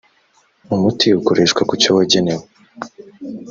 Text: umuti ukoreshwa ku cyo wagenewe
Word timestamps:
umuti 0.73 1.07
ukoreshwa 1.19 1.61
ku 1.69 1.73
cyo 1.81 1.91
wagenewe 1.97 2.45